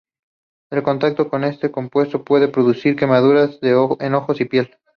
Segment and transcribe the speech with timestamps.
[0.71, 4.75] El contacto con este compuesto puede producir quemaduras en ojos y piel.